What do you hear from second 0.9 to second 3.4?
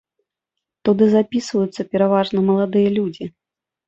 запісваюцца пераважна маладыя людзі.